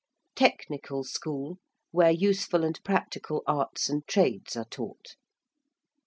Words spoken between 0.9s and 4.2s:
school~: where useful and practical arts and